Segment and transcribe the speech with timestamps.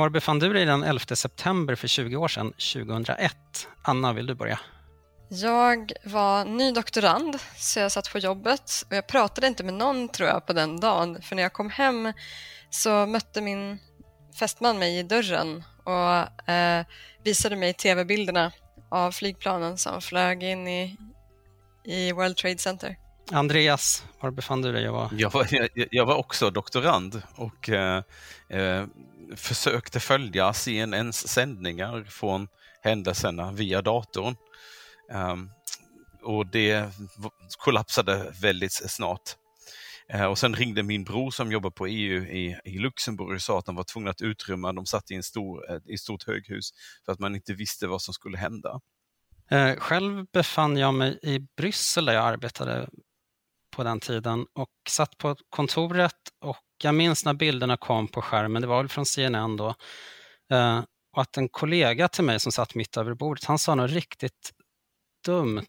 [0.00, 3.36] Var befann du dig den 11 september för 20 år sedan, 2001?
[3.82, 4.60] Anna, vill du börja?
[5.28, 10.08] Jag var ny doktorand, så jag satt på jobbet och jag pratade inte med någon
[10.08, 11.22] tror jag på den dagen.
[11.22, 12.12] För när jag kom hem
[12.70, 13.78] så mötte min
[14.38, 16.84] fästman mig i dörren och eh,
[17.24, 18.52] visade mig tv-bilderna
[18.88, 20.96] av flygplanen som flög in i,
[21.84, 22.96] i World Trade Center.
[23.32, 24.82] Andreas, var befann du dig?
[24.82, 28.02] Jag var, jag var, jag, jag var också doktorand och eh,
[28.48, 28.84] eh,
[29.36, 32.48] försökte följa CNNs sändningar från
[32.82, 34.36] händelserna via datorn.
[35.12, 35.50] Um,
[36.22, 36.88] och det
[37.58, 39.36] kollapsade väldigt snart.
[40.14, 43.58] Uh, och sen ringde min bror som jobbar på EU i, i Luxemburg och sa
[43.58, 46.26] att de var tvungna att utrymma, de satt i, en stor, uh, i ett stort
[46.26, 46.70] höghus
[47.04, 48.80] för att man inte visste vad som skulle hända.
[49.52, 52.88] Uh, själv befann jag mig i Bryssel där jag arbetade
[53.76, 58.62] på den tiden och satt på kontoret och jag minns när bilderna kom på skärmen,
[58.62, 59.74] det var väl från CNN då,
[60.52, 63.90] eh, och att en kollega till mig som satt mitt över bordet, han sa något
[63.90, 64.52] riktigt
[65.26, 65.66] dumt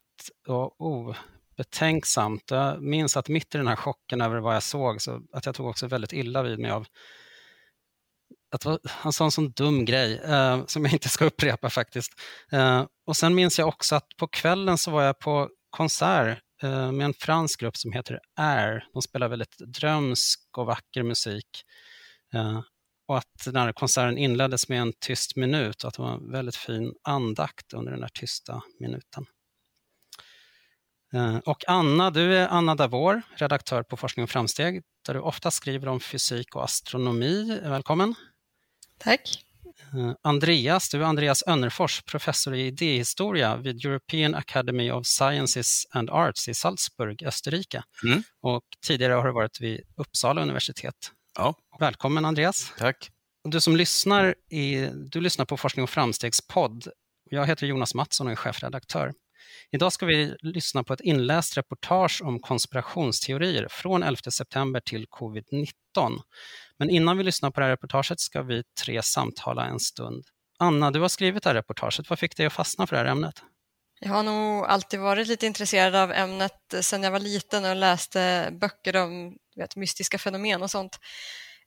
[0.48, 2.52] och obetänksamt.
[2.52, 5.56] Jag minns att mitt i den här chocken över vad jag såg, så att jag
[5.56, 6.88] tog också väldigt illa vid mig av
[8.52, 12.12] att han sa en sån dum grej eh, som jag inte ska upprepa faktiskt.
[12.52, 16.92] Eh, och sen minns jag också att på kvällen så var jag på konsert Eh,
[16.92, 18.84] med en fransk grupp som heter Air.
[18.94, 21.64] De spelar väldigt drömsk och vacker musik.
[22.34, 22.62] Eh,
[23.08, 26.32] och att den här konserten inleddes med en tyst minut och att det var en
[26.32, 29.26] väldigt fin andakt under den där tysta minuten.
[31.14, 35.52] Eh, och Anna, du är Anna Davor, redaktör på Forskning och framsteg, där du ofta
[35.52, 37.60] skriver om fysik och astronomi.
[37.64, 38.16] Välkommen!
[38.98, 39.51] Tack!
[39.94, 46.10] Eh, Andreas, du är Andreas Önnerfors, professor i idéhistoria vid European Academy of Sciences and
[46.10, 47.84] Arts i Salzburg, Österrike.
[48.04, 48.24] Mm.
[48.42, 51.12] Och tidigare har du varit vid Uppsala universitet.
[51.38, 51.56] Ja.
[51.80, 52.74] Välkommen Andreas!
[52.78, 53.10] Tack!
[53.44, 56.88] Du som lyssnar, i, du lyssnar på Forskning och framstegs podd.
[57.30, 59.14] Jag heter Jonas Mattsson och är chefredaktör.
[59.72, 65.72] Idag ska vi lyssna på ett inläst reportage om konspirationsteorier från 11 september till covid-19.
[66.82, 70.26] Men innan vi lyssnar på det här reportaget ska vi tre samtala en stund.
[70.60, 72.10] Anna, du har skrivit det här reportaget.
[72.10, 73.44] Vad fick dig att fastna för det här ämnet?
[74.00, 78.50] Jag har nog alltid varit lite intresserad av ämnet sedan jag var liten och läste
[78.62, 81.00] böcker om vet, mystiska fenomen och sånt.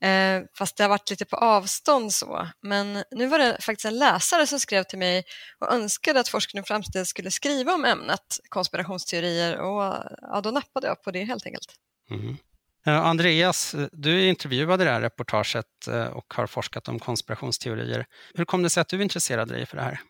[0.00, 2.48] Eh, fast det har varit lite på avstånd så.
[2.62, 5.24] Men nu var det faktiskt en läsare som skrev till mig
[5.58, 10.86] och önskade att Forskning och framsteg skulle skriva om ämnet konspirationsteorier och ja, då nappade
[10.86, 11.74] jag på det helt enkelt.
[12.10, 12.36] Mm.
[12.86, 18.06] Eh, Andreas, eh, du intervjuade i det här reportaget eh, och har forskat om konspirationsteorier.
[18.34, 20.00] Hur kom det sig att du intresserade dig för det här?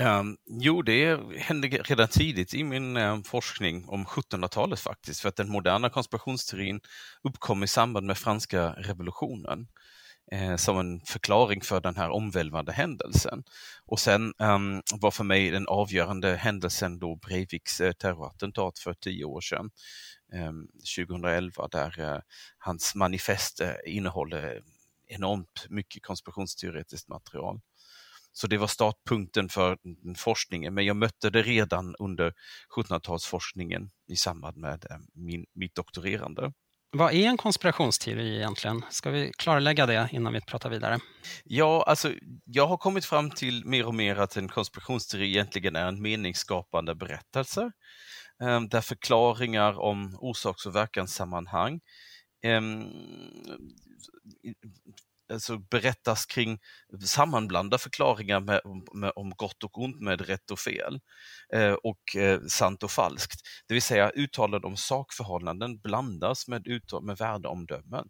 [0.00, 5.36] Um, jo, det hände redan tidigt i min um, forskning om 1700-talet faktiskt, för att
[5.36, 6.80] den moderna konspirationsteorin
[7.22, 9.66] uppkom i samband med franska revolutionen
[10.32, 13.44] eh, som en förklaring för den här omvälvande händelsen.
[13.86, 19.24] Och sen um, var för mig den avgörande händelsen då Breiviks eh, terrorattentat för tio
[19.24, 19.70] år sedan,
[20.96, 22.20] 2011, där uh,
[22.58, 24.62] hans manifest uh, innehåller
[25.08, 27.60] enormt mycket konspirationsteoretiskt material.
[28.36, 29.78] Så det var startpunkten för
[30.16, 32.32] forskningen, men jag mötte det redan under
[32.76, 36.52] 1700-talsforskningen i samband med eh, min, mitt doktorerande.
[36.90, 38.82] Vad är en konspirationsteori egentligen?
[38.90, 40.98] Ska vi klarlägga det innan vi pratar vidare?
[41.44, 42.12] Ja, alltså
[42.44, 46.94] jag har kommit fram till mer och mer att en konspirationsteori egentligen är en meningsskapande
[46.94, 47.70] berättelse eh,
[48.44, 51.80] Ehm, där förklaringar om orsaks och verkanssammanhang
[52.42, 52.84] ehm,
[55.32, 56.58] alltså berättas kring,
[57.06, 58.60] sammanblanda förklaringar med,
[58.94, 61.00] med, om gott och ont med rätt och fel
[61.52, 63.40] eh, och eh, sant och falskt.
[63.66, 66.66] Det vill säga uttalanden om sakförhållanden blandas med,
[67.02, 68.08] med värdeomdömen.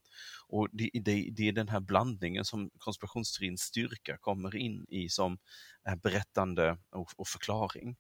[0.49, 5.39] Och det, det, det är den här blandningen som konspirationsteorins styrka kommer in i som
[5.89, 7.97] eh, berättande och, och förklaring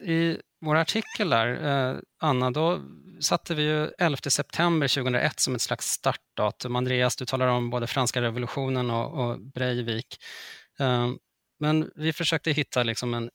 [0.00, 1.48] i vår artikel där,
[1.92, 2.82] eh, Anna, då
[3.20, 6.76] satte vi ju 11 september 2001 som ett slags startdatum.
[6.76, 10.16] Andreas, du talar om både franska revolutionen och, och Breivik.
[10.78, 11.10] Eh,
[11.60, 13.30] men vi försökte hitta liksom en,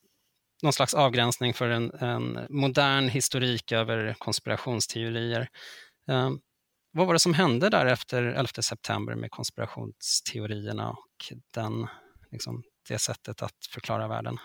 [0.63, 5.50] någon slags avgränsning för en, en modern historik över konspirationsteorier.
[6.10, 6.30] Eh,
[6.92, 11.88] vad var det som hände där efter 11 september med konspirationsteorierna och den,
[12.31, 14.38] liksom, det sättet att förklara världen?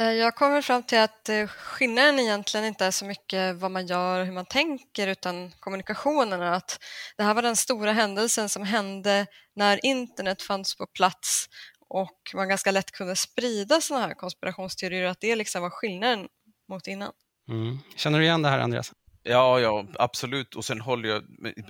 [0.00, 3.86] Eh, jag kommer fram till att eh, skillnaden egentligen inte är så mycket vad man
[3.86, 6.42] gör och hur man tänker utan kommunikationen.
[6.42, 6.78] Att
[7.16, 9.26] det här var den stora händelsen som hände
[9.56, 11.48] när internet fanns på plats
[11.88, 16.28] och man ganska lätt kunde sprida sådana här konspirationsteorier att det liksom var skillnaden
[16.68, 17.12] mot innan.
[17.48, 17.78] Mm.
[17.96, 18.92] Känner du igen det här Andreas?
[19.22, 20.54] Ja, ja, absolut.
[20.54, 21.22] Och sen håller jag...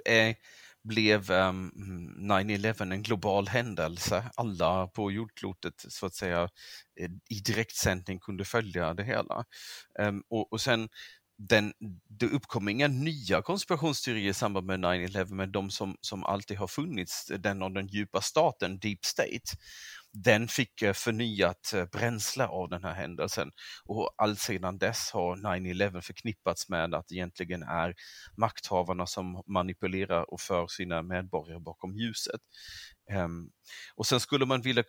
[0.05, 0.35] Eh,
[0.85, 4.31] blev ehm, um, 9-11 en global händelse.
[4.37, 6.43] Alla på jordklotet så att säga
[7.01, 9.45] eh, i direktsändning kunde följa det hela.
[9.99, 10.89] Um, och, och sen
[11.49, 11.73] den,
[12.09, 16.67] det uppkom inga nya konspirationsteorier i samband med 9-11, men de som, som alltid har
[16.67, 19.57] funnits, den av den djupa staten, Deep State,
[20.13, 23.51] den fick eh, förnyat eh, bränsle av den här händelsen.
[23.85, 27.95] Och alltsedan dess har 9-11 förknippats med att det egentligen är
[28.37, 32.41] makthavarna som manipulerar och för sina medborgare bakom ljuset.
[33.11, 33.51] Ehm,
[33.97, 34.85] och sen skulle man vilja,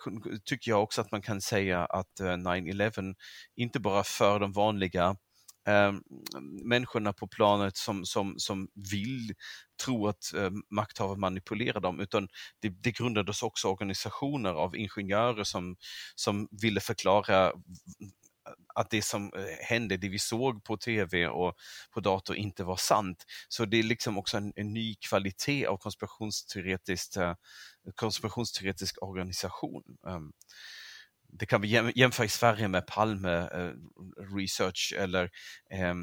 [0.45, 3.15] tycker jag också att man kan säga att eh, 9-11
[3.55, 5.15] inte bara för de vanliga
[5.67, 5.93] eh,
[6.63, 9.33] människorna på planet som, som, som vill
[9.85, 12.27] tro att eh, makthavare manipulerar dem, utan
[12.59, 15.75] det, det grundades också organisationer av ingenjörer som,
[16.15, 17.53] som ville förklara
[18.75, 21.55] att det som eh, hände, det vi såg på tv och
[21.93, 23.25] på dator inte var sant.
[23.49, 27.35] Så det är liksom också en, en ny kvalitet av konspirationsteoretisk, eh,
[27.95, 29.83] konspirationsteoretisk organisation.
[30.07, 30.33] Um,
[31.31, 33.71] det kan vi jämföra i Sverige med Palme eh,
[34.35, 35.23] Research eller
[35.71, 35.95] eh,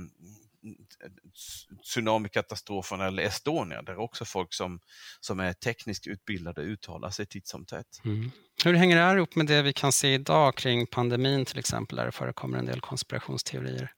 [1.82, 4.80] tsunamikatastrofen eller Estonia, där också folk som,
[5.20, 8.00] som är tekniskt utbildade uttalar sig titt som tätt.
[8.04, 8.30] Mm.
[8.64, 11.96] Hur hänger det här ihop med det vi kan se idag kring pandemin till exempel,
[11.96, 13.92] där det förekommer en del konspirationsteorier?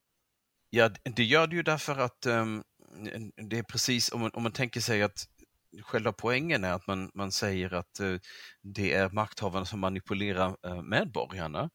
[0.70, 2.62] Ja, det gör det ju därför att um,
[3.50, 5.26] det är precis, om man, om man tänker sig att
[5.82, 8.16] själva poängen är att man, man säger att eh,
[8.62, 11.70] det är makthavarna som manipulerar eh, medborgarna.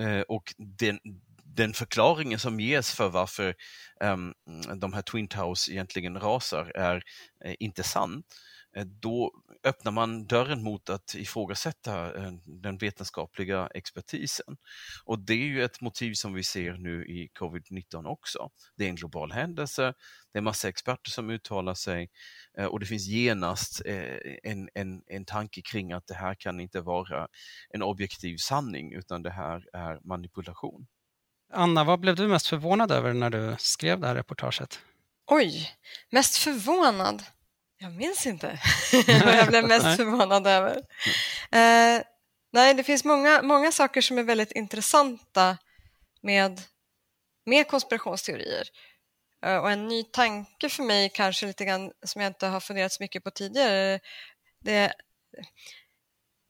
[0.00, 0.98] Eh, och den,
[1.44, 3.54] den förklaringen som ges för varför
[4.00, 4.34] um,
[4.80, 7.02] de här Twin Towers egentligen rasar är
[7.44, 8.22] eh, inte sann.
[8.76, 9.32] Eh, då
[9.64, 14.56] öppnar man dörren mot att ifrågasätta eh, den vetenskapliga expertisen.
[15.04, 18.50] Och det är ju ett motiv som vi ser nu i covid-19 också.
[18.76, 19.94] Det är en global händelse,
[20.32, 22.10] det är massa experter som uttalar sig
[22.58, 23.82] eh, och det finns genast
[24.42, 27.28] en, en, en tanke kring att det här kan inte vara
[27.70, 30.86] en objektiv sanning utan det här är manipulation.
[31.52, 34.80] Anna, vad blev du mest förvånad över när du skrev det här reportaget?
[35.26, 35.70] Oj,
[36.10, 37.22] mest förvånad?
[37.78, 38.46] Jag minns inte
[39.24, 40.76] vad jag blev mest förvånad över.
[41.52, 42.02] Eh,
[42.52, 45.58] nej, det finns många, många saker som är väldigt intressanta
[46.22, 46.60] med,
[47.46, 48.68] med konspirationsteorier.
[49.46, 52.92] Eh, och en ny tanke för mig, kanske lite grann som jag inte har funderat
[52.92, 54.00] så mycket på tidigare,
[54.64, 54.92] det,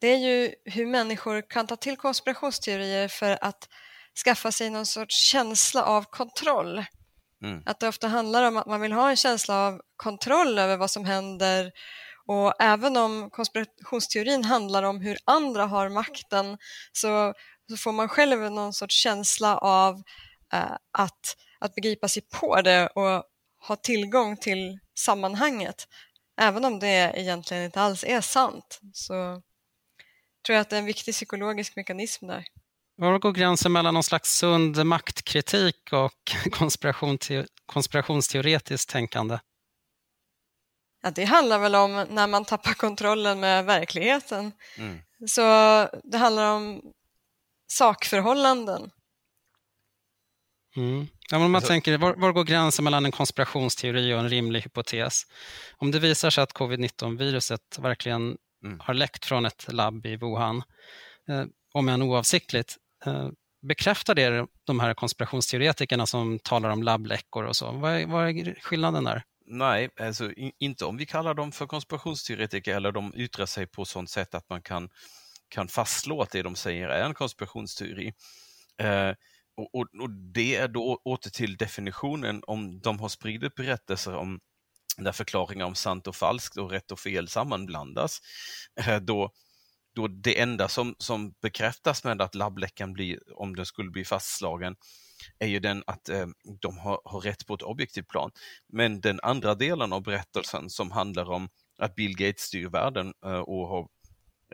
[0.01, 3.69] det är ju hur människor kan ta till konspirationsteorier för att
[4.25, 6.85] skaffa sig någon sorts känsla av kontroll.
[7.45, 7.63] Mm.
[7.67, 10.91] Att det ofta handlar om att man vill ha en känsla av kontroll över vad
[10.91, 11.73] som händer
[12.27, 16.59] och även om konspirationsteorin handlar om hur andra har makten
[16.93, 17.35] så,
[17.71, 20.03] så får man själv någon sorts känsla av
[20.53, 23.25] eh, att, att begripa sig på det och
[23.69, 25.89] ha tillgång till sammanhanget.
[26.41, 29.43] Även om det egentligen inte alls är sant så
[30.47, 32.45] tror jag att det är en viktig psykologisk mekanism där.
[32.97, 36.51] Var går gränsen mellan någon slags sund maktkritik och
[37.67, 39.39] konspirationsteoretiskt tänkande?
[41.03, 44.53] Ja, det handlar väl om när man tappar kontrollen med verkligheten.
[44.79, 44.99] Mm.
[45.27, 45.43] Så
[46.05, 46.83] det handlar om
[47.67, 48.91] sakförhållanden.
[50.77, 51.07] Mm.
[51.31, 54.61] Ja, om man alltså, tänker, var, var, går gränsen mellan en konspirationsteori och en rimlig
[54.61, 55.23] hypotes?
[55.77, 58.81] Om det visar sig att covid-19-viruset verkligen mm.
[58.81, 60.63] har läckt från ett labb i Wuhan,
[61.29, 62.77] eh, om än oavsiktligt,
[63.07, 63.29] Eh,
[63.63, 67.73] bekräftar det de här konspirationsteoretikerna som talar om labbläckor och så?
[67.73, 69.23] Vad är, vad är skillnaden där?
[69.47, 74.11] Nej, alltså, inte om vi kallar dem för konspirationsteoretiker eller de yttrar sig på sånt
[74.11, 74.89] sätt att man kan,
[75.49, 78.13] kan fastslå att det de säger är en konspirationsteori.
[78.79, 79.11] Eh,
[79.57, 84.41] och, och, och, Det är då åter till definitionen om de har spridit berättelser om
[84.97, 88.21] där förklaringar om sant och falskt och rätt och fel sammanblandas,
[88.81, 89.31] eh, då,
[89.97, 94.77] då det enda som, som bekräftas med att labbläckan blir, om den skulle bli fastslagen,
[95.39, 96.27] är ju den att eh,
[96.61, 98.31] de har, har rätt på ett objektivt plan.
[98.69, 101.49] Men den andra delen av berättelsen som handlar om
[101.79, 103.89] att Bill Gates styr världen eh, och har,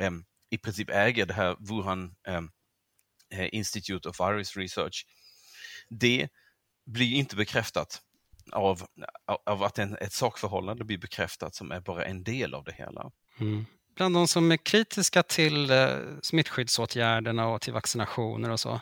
[0.01, 0.11] eh,
[0.51, 2.51] i princip äger det här Wuhan ehm,
[3.35, 5.07] eh, Institute of Virus Research,
[5.89, 6.29] det
[6.87, 8.03] blir inte bekräftat
[8.53, 8.87] av,
[9.47, 13.11] av att en, ett sakförhållande blir bekräftat som är bara en del av det hela.
[13.41, 15.89] Mm bland de som är kritiska till eh,
[16.23, 18.81] smittskyddsåtgärderna och till vaccinationer och så,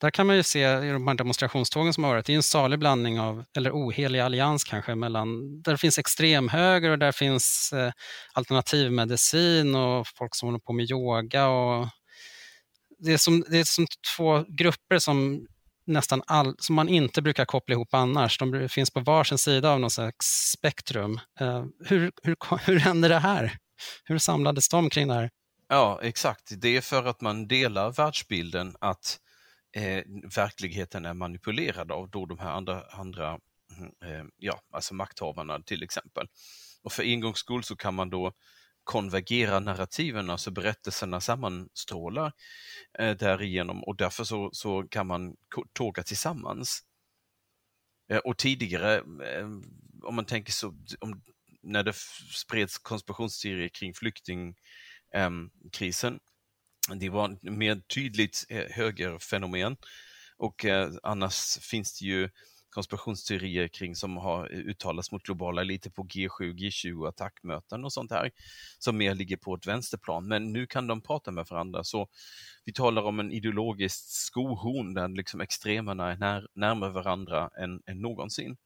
[0.00, 2.42] där kan man ju se i de här demonstrationstågen som har varit, det är en
[2.42, 7.72] salig blandning av, eller ohelig allians kanske, mellan, där det finns extremhöger och där finns
[7.72, 7.92] eh,
[8.32, 11.48] alternativmedicin och folk som håller på med yoga.
[11.48, 11.88] Och
[12.98, 15.46] det, är som, det är som två grupper som
[15.86, 18.38] nästan all, som man inte brukar koppla ihop annars.
[18.38, 21.20] De finns på varsin sida av något slags spektrum.
[21.40, 23.58] Eh, hur, hur, hur händer det här?
[24.04, 25.30] Hur samlades de kring det här?
[25.68, 26.52] Ja, exakt.
[26.56, 29.18] Det är för att man delar världsbilden att
[29.76, 30.04] eh,
[30.36, 33.38] verkligheten är manipulerad av då de här andra, andra
[33.76, 36.26] mm, eh, ja, alltså makthavarna till exempel.
[36.82, 38.32] Och för en gångs skull så kan man då
[38.84, 42.32] konvergera narrativen, alltså berättelserna sammanstrålar
[42.98, 45.36] eh, därigenom och därför så, så kan man
[45.72, 46.82] tåga tillsammans.
[48.10, 49.46] Eh, och tidigare, eh,
[50.02, 51.22] om man tänker så, om,
[51.64, 51.94] när det
[52.34, 56.20] spreds konspirationsteorier kring flyktingkrisen, ehm,
[57.00, 59.76] det var mer tydligt eh, högerfenomen
[60.36, 62.28] och eh, annars finns det ju
[62.74, 68.30] konspirationsteorier kring som har uttalats mot globala eliter på G7, G20 attackmöten och sånt här
[68.78, 70.28] som mer ligger på ett vänsterplan.
[70.28, 72.08] Men nu kan de prata med varandra så
[72.64, 78.00] vi talar om en ideologisk skohorn där liksom extremerna är när, närmare varandra än, än
[78.00, 78.56] någonsin.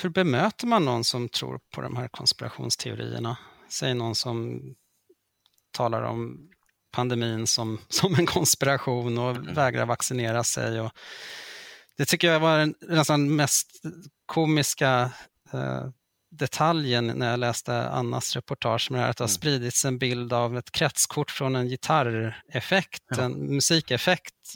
[0.00, 3.36] Hur bemöter man någon som tror på de här konspirationsteorierna?
[3.68, 4.60] Säg någon som
[5.70, 6.50] talar om
[6.92, 9.54] pandemin som, som en konspiration och mm.
[9.54, 10.80] vägrar vaccinera sig.
[10.80, 10.92] Och
[11.96, 13.68] det tycker jag var den nästan mest
[14.26, 15.10] komiska
[15.52, 15.88] eh,
[16.30, 19.34] detaljen när jag läste Annas reportage med det här, att det har mm.
[19.34, 23.22] spridits en bild av ett kretskort från en gitarreffekt, ja.
[23.22, 24.54] en musikeffekt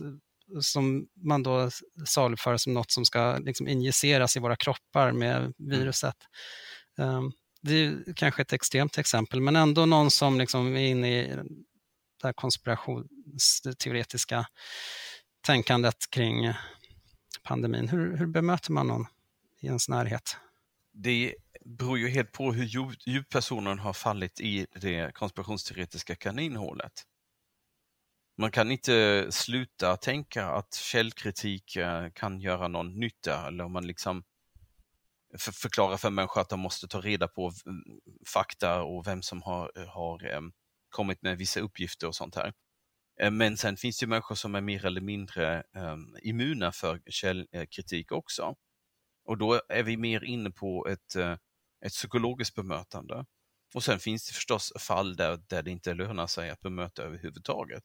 [0.61, 1.71] som man då
[2.07, 5.53] saluför som något som ska liksom injiceras i våra kroppar med mm.
[5.59, 6.17] viruset.
[6.99, 11.27] Um, det är kanske ett extremt exempel, men ändå någon som liksom är inne i
[12.21, 14.47] det här konspirationsteoretiska
[15.41, 16.53] tänkandet kring
[17.43, 17.89] pandemin.
[17.89, 19.07] Hur, hur bemöter man någon
[19.61, 20.37] i ens närhet?
[20.93, 26.93] Det beror ju helt på hur djupt personen har fallit i det konspirationsteoretiska kaninhålet.
[28.41, 33.87] Man kan inte sluta tänka att källkritik eh, kan göra någon nytta eller om man
[33.87, 34.25] liksom
[35.39, 37.83] förklarar för människor att de måste ta reda på mm,
[38.27, 40.41] fakta och vem som har, eh, har eh,
[40.89, 42.53] kommit med vissa uppgifter och sånt här.
[43.31, 48.55] Men sen finns det människor som är mer eller mindre ehm, immuna för källkritik också.
[49.25, 51.17] Och då är vi mer inne på ett,
[51.87, 53.25] ett psykologiskt bemötande.
[53.75, 57.83] Och sen finns det förstås fall där, där det inte lönar sig att bemöta överhuvudtaget.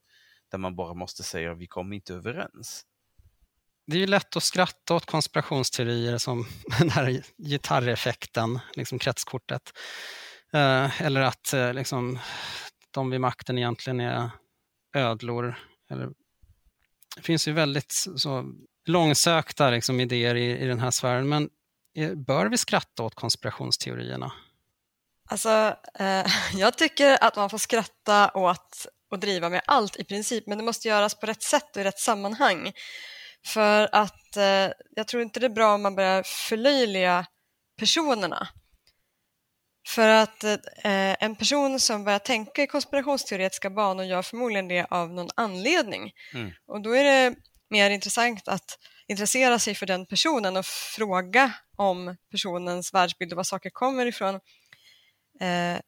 [0.54, 2.86] Där man bara måste säga att vi kommer inte överens.
[3.88, 6.46] Det är ju lätt att skratta åt konspirationsteorier som
[6.80, 9.72] den här gitarreffekten, liksom kretskortet.
[10.56, 12.20] Uh, eller att uh, liksom,
[12.92, 14.30] de vid makten egentligen är
[14.96, 15.56] ödlor.
[15.90, 16.10] Eller,
[17.16, 18.54] det finns ju väldigt så,
[18.86, 21.50] långsökta liksom, idéer i, i den här sfären, men
[22.16, 24.32] bör vi skratta åt konspirationsteorierna?
[25.30, 30.48] Alltså, eh, jag tycker att man får skratta åt och driva med allt i princip,
[30.48, 32.72] men det måste göras på rätt sätt och i rätt sammanhang.
[33.46, 37.26] För att eh, jag tror inte det är bra om man börjar förlöjliga
[37.80, 38.48] personerna.
[39.88, 45.10] För att eh, en person som börjar tänka i konspirationsteoretiska banor gör förmodligen det av
[45.10, 46.12] någon anledning.
[46.34, 46.52] Mm.
[46.68, 47.36] Och då är det
[47.70, 53.44] mer intressant att intressera sig för den personen och fråga om personens världsbild och var
[53.44, 54.36] saker kommer ifrån
[55.42, 55.80] eh,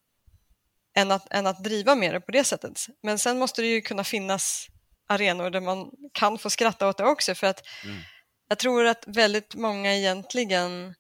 [0.95, 2.87] än, att, än att driva med det på det sättet.
[3.03, 4.67] Men sen måste det ju kunna finnas
[5.07, 8.01] arenor där man kan få skratta åt det också för att mm.
[8.47, 10.95] jag tror att väldigt många egentligen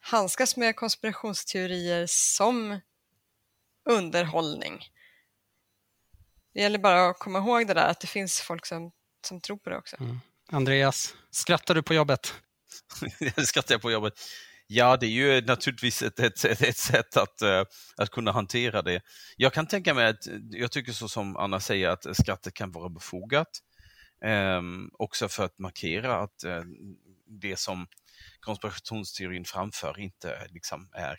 [0.00, 2.80] handskas med konspirationsteorier som
[3.88, 4.84] underhållning.
[6.54, 8.92] Det gäller bara att komma ihåg det där att det finns folk som,
[9.26, 9.96] som tror på det också.
[10.00, 10.20] Mm.
[10.48, 12.34] Andreas, skrattar du på jobbet?
[13.46, 14.20] skrattar jag på jobbet?
[14.68, 17.64] Ja, det är ju naturligtvis ett, ett, ett, sätt att, eh,
[17.96, 19.00] att kunna hantera det.
[19.36, 22.88] Jag kan tänka mig att, jag tycker så som Anna säger, att skrattet kan vara
[22.88, 23.48] befogat.
[24.24, 26.62] Um, också för att markera att eh,
[27.40, 27.86] det som
[28.40, 31.16] konspirationsteorin framför inte liksom är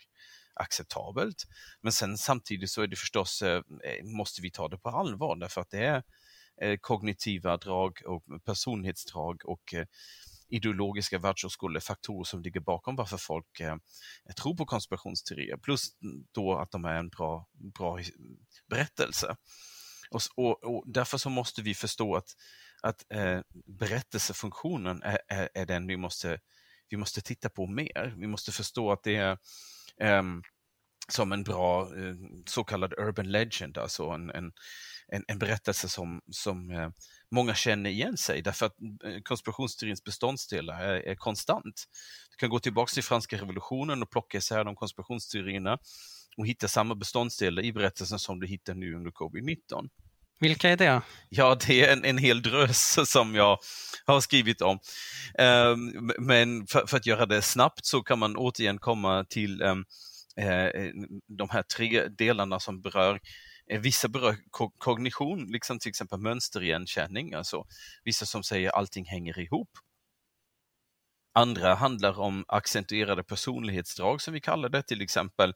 [0.54, 1.46] acceptabelt.
[1.80, 3.62] Men sen samtidigt så är det förstås, eh,
[4.02, 6.02] måste vi ta det på allvar därför att det är
[6.62, 9.86] eh, kognitiva drag och personlighetsdrag och eh,
[10.48, 13.76] ideologiska världsåskådningsfaktorer som ligger bakom varför folk eh,
[14.36, 15.56] tror på konspirationsteorier.
[15.56, 15.88] Plus
[16.32, 17.98] då att de är en bra, bra
[18.70, 19.36] berättelse.
[20.10, 22.28] Och, och, och därför så måste vi förstå att,
[22.82, 23.40] att eh,
[23.78, 26.38] berättelsefunktionen är, är, är, den vi måste
[26.90, 28.14] vi måste titta på mer.
[28.16, 29.38] Vi måste förstå att det är
[30.00, 30.22] eh,
[31.08, 32.14] som en bra eh,
[32.46, 34.52] så kallad urban legend, alltså en, en,
[35.08, 36.90] en, en berättelse som, som eh,
[37.30, 41.84] många känner igen sig därför att uh, konspirationsteorins beståndsdelar är, är, konstant.
[42.30, 45.78] Du kan gå tillbaka till franska revolutionen och plocka isär de konspirationsteorierna
[46.36, 49.88] och hitta samma beståndsdelar i berättelsen som du hittar nu under covid-19.
[50.40, 51.02] Vilka är det?
[51.28, 53.58] Ja, det är en, en hel drös som jag
[54.04, 54.78] har skrivit om.
[55.38, 59.84] Um, men för, för, att göra det snabbt så kan man återigen komma till um,
[61.38, 63.20] de här tre delarna som berör
[63.70, 64.36] Eh, vissa berör
[64.78, 67.66] kognition, liksom till exempel mönsterigenkänning, alltså
[68.04, 69.70] vissa som säger allting hänger ihop.
[71.34, 75.54] Andra handlar om accentuerade personlighetsdrag som vi kallar det, till exempel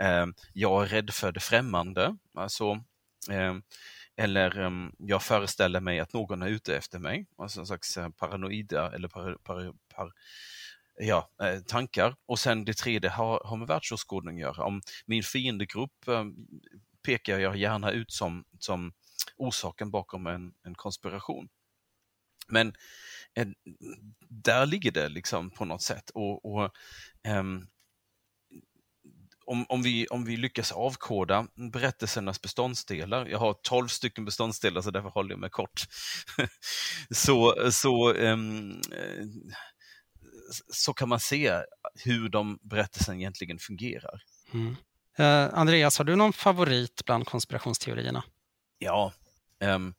[0.00, 2.84] eh, jag är rädd för det främmande, alltså
[3.30, 3.54] eh,
[4.16, 8.08] eller um, jag föreställer mig att någon är ute efter mig, alltså en slags eh,
[8.08, 10.12] paranoida eller par, par, par,
[10.98, 12.16] ja, eh, tankar.
[12.26, 14.64] Och sen det tredje har, har med världsåskådning att göra.
[14.64, 16.46] Om min fiendegrupp um,
[17.04, 18.92] pekar jag gärna ut som, som
[19.36, 21.48] orsaken bakom en, en konspiration.
[22.48, 22.74] Men
[23.34, 23.54] en,
[24.28, 26.10] där ligger det liksom på något sätt.
[26.10, 26.70] Och, och
[27.28, 27.68] um,
[29.46, 34.90] om, om, vi, om vi lyckas avkoda berättelsernas beståndsdelar, jag har 12 stycken beståndsdelar så
[34.90, 35.80] därför håller jag mig kort,
[37.10, 38.80] så, så, um,
[40.72, 41.60] så kan man se
[42.04, 44.22] hur de berättelsen egentligen fungerar.
[44.52, 44.76] Mm.
[45.18, 48.24] Eh, Andreas, har du någon favorit bland konspirationsteorierna?
[48.78, 49.12] Ja,
[49.60, 49.94] um,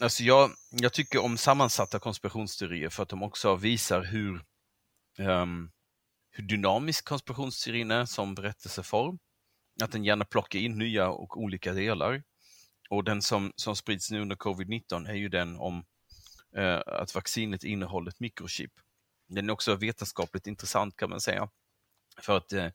[0.00, 4.44] alltså jag, jag tycker om sammansatta konspirationsteorier för att de också visar hur
[5.18, 5.70] um,
[6.32, 9.18] hur dynamisk konspirationsteorin är som berättelseform.
[9.82, 12.22] Att den gärna plockar in nya och olika delar.
[12.90, 15.84] Och den som, som sprids nu under covid-19 är ju den om
[16.56, 18.72] eh, att vaccinet innehåller ett mikrochip.
[19.28, 21.48] Den är också vetenskapligt intressant kan man säga.
[22.20, 22.68] För att eh,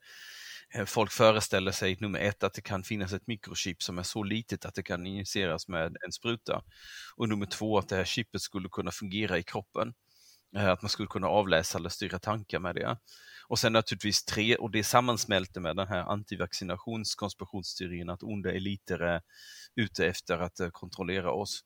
[0.76, 4.24] Eh, folk föreställer sig, nummer ett, att det kan finnas ett mikrochip som är så
[4.24, 6.64] litet att det kan injiceras med en spruta.
[7.16, 9.94] Och nummer två, att det här chippet skulle kunna fungera i kroppen.
[10.56, 12.98] Eh, att man skulle kunna avläsa eller styra tankar med det.
[13.48, 19.22] Och sen naturligtvis tre, och det sammansmälter med den här antivaccinationskonspirationsteorin att onda eliter är
[19.76, 21.64] ute efter att eh, kontrollera oss.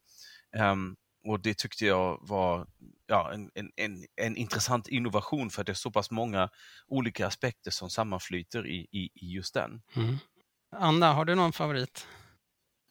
[0.56, 2.66] Um, och det tyckte jag var
[3.06, 6.48] ja, en, en, en, en, intressant innovation för att det är så pass många
[6.88, 9.82] olika aspekter som sammanflyter i, i, i just den.
[9.96, 10.18] Mm.
[10.76, 12.06] Anna, har du någon favorit?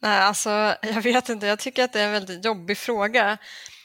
[0.02, 0.50] Nej, alltså
[0.82, 1.46] jag vet inte.
[1.46, 3.38] Jag tycker att det är en väldigt jobbig fråga.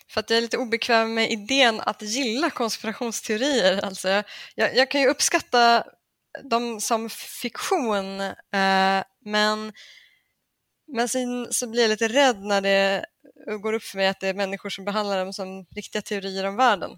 [0.09, 3.85] För att jag är lite obekväm med idén att gilla konspirationsteorier.
[3.85, 4.23] Alltså,
[4.55, 5.83] jag, jag kan ju uppskatta
[6.43, 9.73] dem som fiktion, eh, men,
[10.87, 13.05] men sen så blir jag lite rädd när det
[13.61, 16.55] går upp för mig att det är människor som behandlar dem som riktiga teorier om
[16.55, 16.91] världen.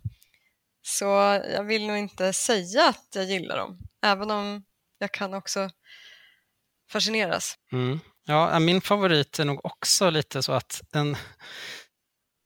[0.81, 1.05] Så
[1.53, 4.63] jag vill nog inte säga att jag gillar dem, även om
[4.97, 5.69] jag kan också
[6.91, 7.55] fascineras.
[7.71, 7.99] Mm.
[8.25, 11.17] Ja, min favorit är nog också lite så att en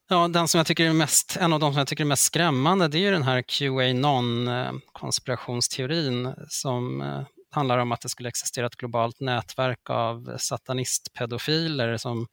[0.09, 2.23] Ja, den som jag tycker är mest, en av de som jag tycker är mest
[2.23, 7.21] skrämmande det är ju den här QAnon-konspirationsteorin eh, som eh,
[7.53, 12.27] handlar om att det skulle existera ett globalt nätverk av satanistpedofiler som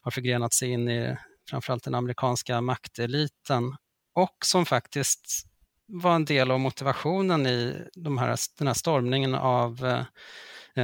[0.00, 1.16] har förgrenat sig in i
[1.50, 3.76] framförallt den amerikanska makteliten
[4.14, 5.46] och som faktiskt
[5.86, 10.04] var en del av motivationen i de här, den här stormningen av eh,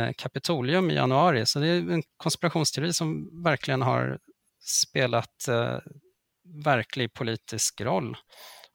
[0.00, 1.46] eh, Kapitolium i januari.
[1.46, 4.18] Så det är en konspirationsteori som verkligen har
[4.60, 5.78] spelat eh,
[6.64, 8.16] verklig politisk roll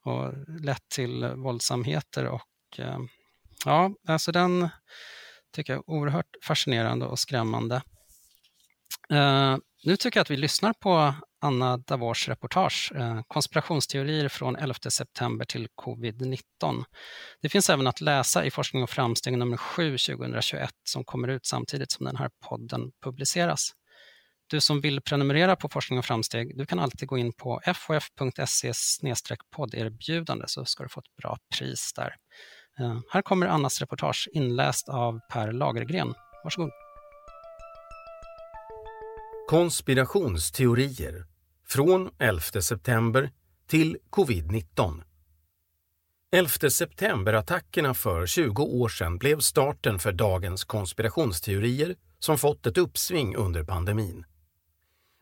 [0.03, 2.99] och lett till våldsamheter och eh,
[3.65, 4.69] ja, alltså den
[5.55, 7.81] tycker jag är oerhört fascinerande och skrämmande.
[9.13, 14.73] Uh, nu tycker jag att vi lyssnar på Anna Davors reportage, uh, konspirationsteorier från 11
[14.89, 16.83] september till covid-19.
[17.41, 21.45] Det finns även att läsa i Forskning och framsteg nummer 7 2021 som kommer ut
[21.45, 23.71] samtidigt som den här podden publiceras.
[24.47, 28.73] Du som vill prenumerera på Forskning och framsteg, du kan alltid gå in på fof.se
[29.55, 32.15] podderbjudande så ska du få ett bra pris där.
[33.11, 36.13] Här kommer Annas reportage inläst av Per Lagergren.
[36.43, 36.71] Varsågod.
[39.49, 41.25] Konspirationsteorier
[41.67, 43.31] från 11 september
[43.67, 45.03] till covid-19.
[46.31, 53.35] 11 september-attackerna för 20 år sedan blev starten för dagens konspirationsteorier som fått ett uppsving
[53.35, 54.25] under pandemin.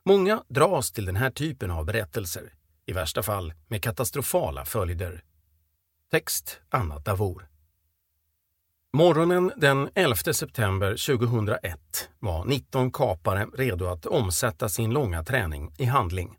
[0.05, 2.53] Många dras till den här typen av berättelser,
[2.85, 5.23] i värsta fall med katastrofala följder.
[6.11, 7.47] Text Anna Davor.
[8.93, 15.85] Morgonen den 11 september 2001 var 19 kapare redo att omsätta sin långa träning i
[15.85, 16.37] handling.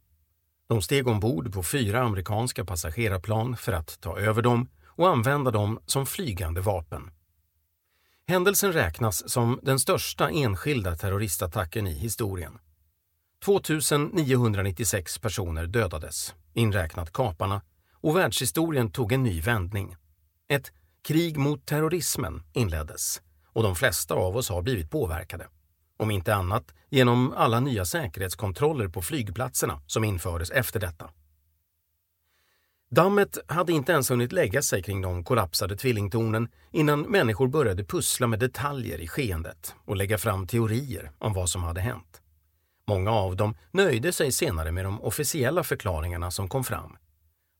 [0.68, 5.80] De steg ombord på fyra amerikanska passagerarplan för att ta över dem och använda dem
[5.86, 7.10] som flygande vapen.
[8.26, 12.58] Händelsen räknas som den största enskilda terroristattacken i historien.
[13.44, 17.60] 2996 personer dödades, inräknat kaparna,
[18.00, 19.96] och världshistorien tog en ny vändning.
[20.48, 25.46] Ett krig mot terrorismen inleddes och de flesta av oss har blivit påverkade.
[25.96, 31.10] om inte annat genom alla nya säkerhetskontroller på flygplatserna som infördes efter detta.
[32.90, 38.26] Dammet hade inte ens hunnit lägga sig kring de kollapsade tvillingtornen innan människor började pussla
[38.26, 42.20] med detaljer i skeendet och lägga fram teorier om vad som hade hänt.
[42.86, 46.96] Många av dem nöjde sig senare med de officiella förklaringarna som kom fram.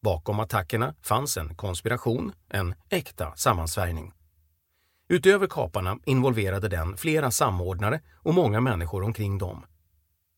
[0.03, 4.13] Bakom attackerna fanns en konspiration, en äkta sammansvärjning.
[5.09, 9.65] Utöver kaparna involverade den flera samordnare och många människor omkring dem.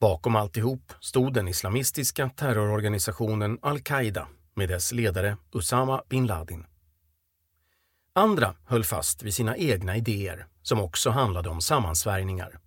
[0.01, 6.67] Bakom alltihop stod den islamistiska terrororganisationen al-Qaida med dess ledare Usama bin Laden.
[8.15, 12.62] Andra höll fast vid sina egna idéer som också handlade om sammansvärjningar.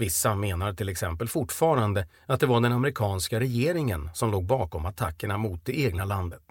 [0.00, 5.38] Vissa menar till exempel fortfarande att det var den amerikanska regeringen som låg bakom attackerna
[5.38, 6.42] mot det egna landet.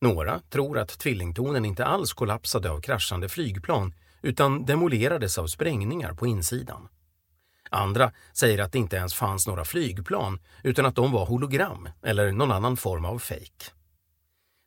[0.00, 6.26] Några tror att tvillingtornen inte alls kollapsade av kraschande flygplan utan demolerades av sprängningar på
[6.26, 6.88] insidan.
[7.70, 12.32] Andra säger att det inte ens fanns några flygplan utan att de var hologram eller
[12.32, 13.70] någon annan form av fejk.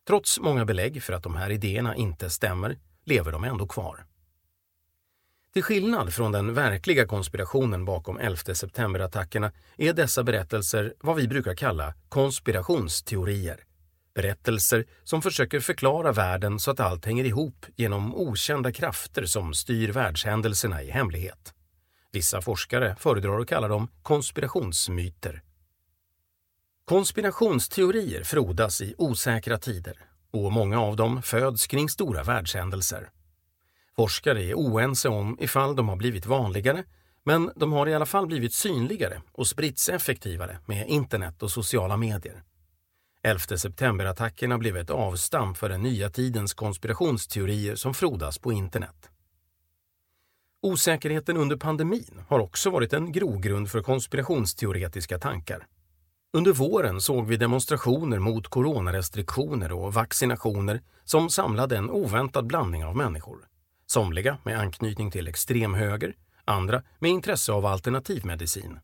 [0.06, 4.04] Trots många belägg för att de här idéerna inte stämmer lever de ändå kvar.
[5.54, 11.54] Till skillnad från den verkliga konspirationen bakom 11 september-attackerna är dessa berättelser vad vi brukar
[11.54, 13.60] kalla konspirationsteorier.
[14.14, 19.92] Berättelser som försöker förklara världen så att allt hänger ihop genom okända krafter som styr
[19.92, 21.54] världshändelserna i hemlighet.
[22.12, 25.42] Vissa forskare föredrar att kalla dem konspirationsmyter.
[26.84, 29.98] Konspirationsteorier frodas i osäkra tider
[30.30, 33.10] och många av dem föds kring stora världshändelser.
[33.96, 36.84] Forskare är oense om ifall de har blivit vanligare
[37.24, 41.96] men de har i alla fall blivit synligare och spritts effektivare med internet och sociala
[41.96, 42.42] medier.
[43.22, 49.10] 11 september-attackerna blev ett avstamp för den nya tidens konspirationsteorier som frodas på internet.
[50.62, 55.66] Osäkerheten under pandemin har också varit en grogrund för konspirationsteoretiska tankar.
[56.32, 62.96] Under våren såg vi demonstrationer mot coronarestriktioner och vaccinationer som samlade en oväntad blandning av
[62.96, 63.48] människor.
[63.94, 68.80] Somliga med anknytning till extremhöger, andra med intresse av alternativmedicin.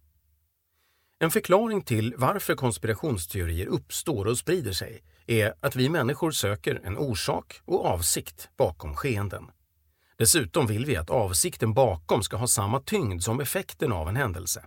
[1.19, 6.99] En förklaring till varför konspirationsteorier uppstår och sprider sig är att vi människor söker en
[6.99, 9.51] orsak och avsikt bakom skeenden.
[10.17, 14.65] Dessutom vill vi att avsikten bakom ska ha samma tyngd som effekten av en händelse.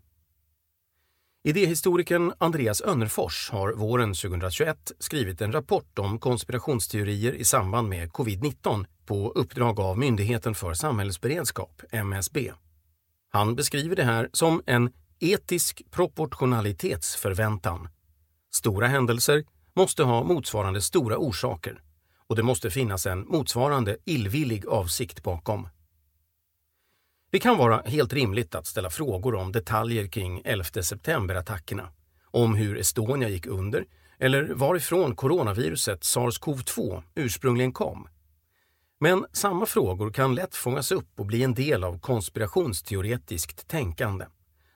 [1.45, 8.85] Idéhistorikern Andreas Önnerfors har våren 2021 skrivit en rapport om konspirationsteorier i samband med covid-19
[9.05, 12.51] på uppdrag av Myndigheten för samhällsberedskap, MSB.
[13.31, 17.87] Han beskriver det här som en etisk proportionalitetsförväntan.
[18.53, 19.43] Stora händelser
[19.75, 21.81] måste ha motsvarande stora orsaker
[22.27, 25.67] och det måste finnas en motsvarande illvillig avsikt bakom.
[27.33, 31.87] Det kan vara helt rimligt att ställa frågor om detaljer kring 11 september-attackerna,
[32.31, 33.85] om hur Estonia gick under
[34.19, 38.07] eller varifrån coronaviruset sars-cov-2 ursprungligen kom.
[38.99, 44.25] Men samma frågor kan lätt fångas upp och bli en del av konspirationsteoretiskt tänkande.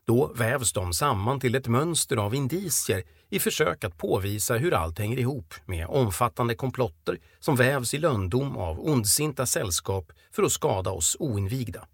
[0.07, 4.99] Då vävs de samman till ett mönster av indicier i försök att påvisa hur allt
[4.99, 10.91] hänger ihop med omfattande komplotter som vävs i löndom av ondsinta sällskap för att skada
[10.91, 11.87] oss oinvigda.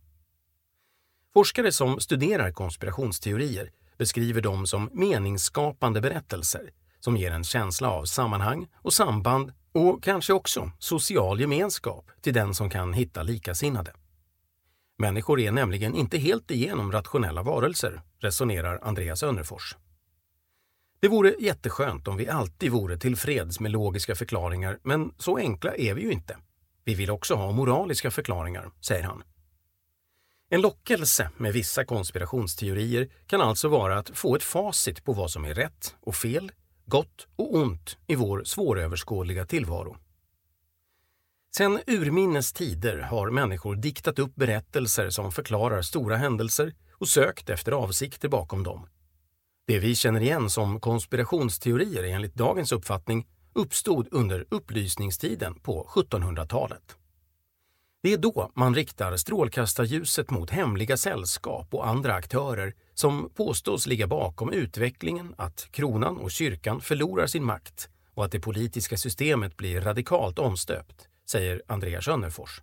[1.34, 8.68] Forskare som studerar konspirationsteorier beskriver dem som meningsskapande berättelser som ger en känsla av sammanhang
[8.76, 13.94] och samband och kanske också social gemenskap till den som kan hitta likasinnade.
[14.98, 19.78] Människor är nämligen inte helt igenom rationella varelser, resonerar Andreas Önnerfors.
[21.00, 25.94] Det vore jätteskönt om vi alltid vore tillfreds med logiska förklaringar, men så enkla är
[25.94, 26.38] vi ju inte.
[26.86, 29.24] Vi vill också ha moraliska förklaringar, säger han.
[30.54, 35.46] En lockelse med vissa konspirationsteorier kan alltså vara att få ett facit på vad som
[35.46, 36.52] är rätt och fel,
[36.86, 39.98] gott och ont i vår svåröverskådliga tillvaro.
[41.56, 47.72] Sedan urminnes tider har människor diktat upp berättelser som förklarar stora händelser och sökt efter
[47.72, 48.88] avsikter bakom dem.
[49.68, 56.98] Det vi känner igen som konspirationsteorier enligt dagens uppfattning uppstod under upplysningstiden på 1700-talet.
[58.04, 64.08] Det är då man riktar strålkastarljuset mot hemliga sällskap och andra aktörer som påstås ligga
[64.08, 69.82] bakom utvecklingen att kronan och kyrkan förlorar sin makt och att det politiska systemet blir
[69.82, 72.62] radikalt omstöpt, säger Andreas Önnerfors.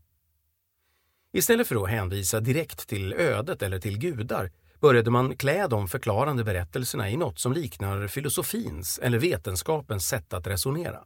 [1.32, 4.50] Istället för att hänvisa direkt till ödet eller till gudar
[4.80, 10.46] började man klä de förklarande berättelserna i något som liknar filosofins eller vetenskapens sätt att
[10.46, 11.04] resonera.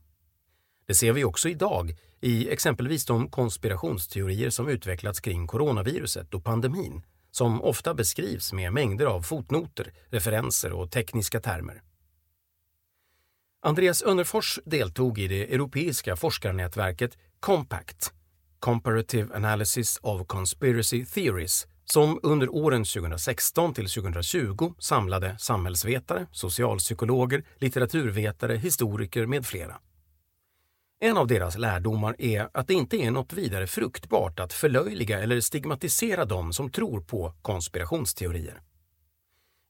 [0.86, 7.02] Det ser vi också idag i exempelvis de konspirationsteorier som utvecklats kring coronaviruset och pandemin
[7.30, 11.82] som ofta beskrivs med mängder av fotnoter, referenser och tekniska termer.
[13.62, 18.12] Andreas Önnerfors deltog i det europeiska forskarnätverket Compact,
[18.58, 28.56] Comparative Analysis of Conspiracy Theories, som under åren 2016 till 2020 samlade samhällsvetare, socialpsykologer, litteraturvetare,
[28.56, 29.76] historiker med flera.
[31.04, 35.40] En av deras lärdomar är att det inte är något vidare fruktbart att förlöjliga eller
[35.40, 38.60] stigmatisera dem som tror på konspirationsteorier.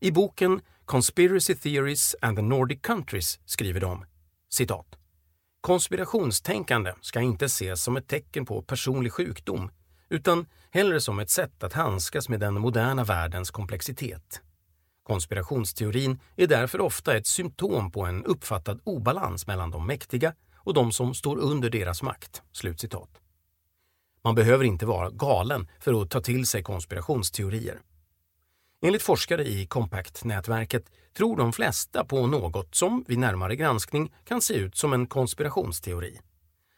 [0.01, 4.05] I boken Conspiracy Theories and the Nordic Countries skriver de
[4.49, 4.87] citat.
[5.61, 9.70] Konspirationstänkande ska inte ses som ett tecken på personlig sjukdom
[10.09, 14.40] utan hellre som ett sätt att handskas med den moderna världens komplexitet.
[15.03, 20.92] Konspirationsteorin är därför ofta ett symptom på en uppfattad obalans mellan de mäktiga och de
[20.92, 23.11] som står under deras makt." Slutcitat.
[24.24, 27.81] Man behöver inte vara galen för att ta till sig konspirationsteorier.
[28.83, 30.85] Enligt forskare i Compact-nätverket
[31.16, 36.20] tror de flesta på något som vid närmare granskning kan se ut som en konspirationsteori.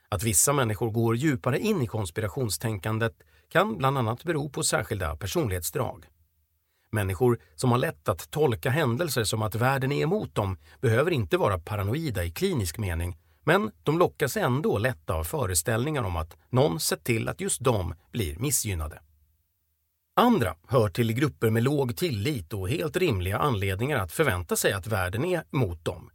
[0.09, 3.15] Att vissa människor går djupare in i konspirationstänkandet
[3.49, 6.07] kan bland annat bero på särskilda personlighetsdrag.
[6.91, 11.37] Människor som har lätt att tolka händelser som att världen är emot dem behöver inte
[11.37, 16.81] vara paranoida i klinisk mening, men de lockas ändå lätt av föreställningar om att någon
[16.81, 19.01] sett till att just de blir missgynnade.
[20.17, 24.87] Andra hör till grupper med låg tillit och helt rimliga anledningar att förvänta sig att
[24.87, 26.11] världen är mot dem.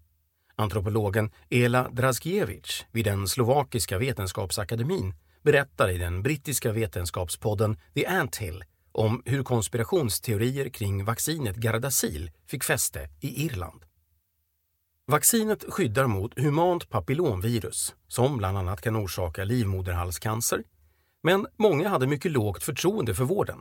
[0.56, 5.14] Antropologen Ela Draskiewicz vid den slovakiska vetenskapsakademin
[5.44, 13.10] berättar i den brittiska vetenskapspodden The Anthill om hur konspirationsteorier kring vaccinet Gardasil fick fäste
[13.20, 13.86] i Irland.
[15.08, 20.64] Vaccinet skyddar mot humant papillomvirus som bland annat kan orsaka livmoderhalscancer.
[21.24, 23.58] Men många hade mycket lågt förtroende för vården.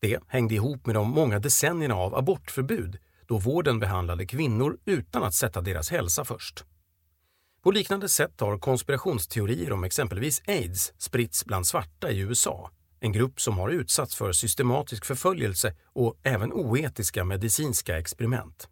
[0.00, 5.34] Det hängde ihop med de många decennierna av abortförbud då vården behandlade kvinnor utan att
[5.34, 6.64] sätta deras hälsa först.
[7.62, 13.40] På liknande sätt har konspirationsteorier om exempelvis aids spritts bland svarta i USA, en grupp
[13.40, 18.68] som har utsatts för systematisk förföljelse och även oetiska medicinska experiment.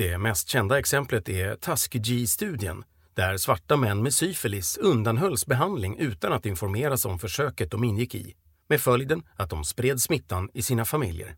[0.00, 2.84] Det mest kända exemplet är Tuskegee-studien
[3.14, 8.34] där svarta män med syfilis undanhölls behandling utan att informeras om försöket de ingick i,
[8.68, 11.36] med följden att de spred smittan i sina familjer.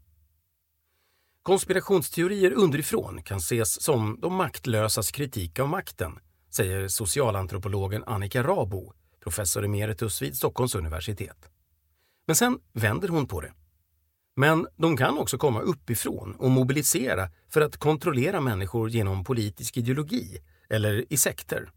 [1.43, 6.19] Konspirationsteorier underifrån kan ses som de maktlösas kritik av makten,
[6.51, 11.51] säger socialantropologen Annika Rabo, professor emeritus vid Stockholms universitet.
[12.27, 13.53] Men sen vänder hon på det.
[14.43, 20.39] Men de kan också komma uppifrån och mobilisera för att kontrollera människor genom politisk ideologi
[20.71, 21.71] eller i sekter.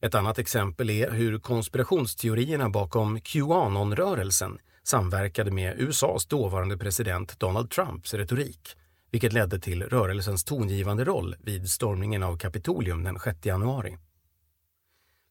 [0.00, 8.14] Ett annat exempel är hur konspirationsteorierna bakom Qanon-rörelsen samverkade med USAs dåvarande president Donald Trumps
[8.14, 8.76] retorik,
[9.10, 13.98] vilket ledde till rörelsens tongivande roll vid stormningen av Kapitolium den 6 januari.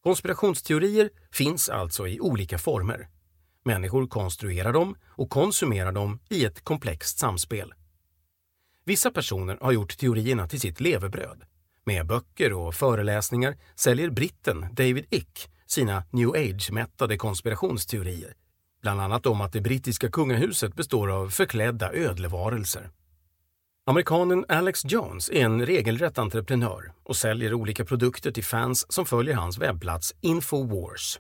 [0.03, 3.07] Konspirationsteorier finns alltså i olika former
[3.63, 7.73] Människor konstruerar dem och konsumerar dem i ett komplext samspel.
[8.85, 11.43] Vissa personer har gjort teorierna till sitt levebröd.
[11.83, 18.33] Med böcker och föreläsningar säljer britten David Icke sina new age-mättade konspirationsteorier.
[18.81, 22.89] Bland annat om att det brittiska kungahuset består av förklädda ödlevarelser.
[23.85, 29.35] Amerikanen Alex Jones är en regelrätt entreprenör och säljer olika produkter till fans som följer
[29.35, 31.19] hans webbplats Infowars.